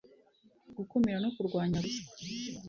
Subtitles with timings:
[0.77, 2.05] gukumira no kurwanya ruswa